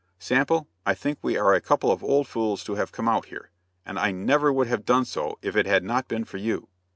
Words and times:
Sample, 0.17 0.67
I 0.83 0.95
think 0.95 1.19
we 1.21 1.37
are 1.37 1.53
a 1.53 1.61
couple 1.61 1.91
of 1.91 2.03
old 2.03 2.27
fools 2.27 2.63
to 2.63 2.73
have 2.73 2.91
come 2.91 3.07
out 3.07 3.25
here, 3.27 3.51
and 3.85 3.99
I 3.99 4.09
never 4.09 4.51
would 4.51 4.65
have 4.65 4.83
done 4.83 5.05
so 5.05 5.37
if 5.43 5.55
it 5.55 5.67
had 5.67 5.83
not 5.83 6.07
been 6.07 6.23
for 6.25 6.37
you." 6.37 6.69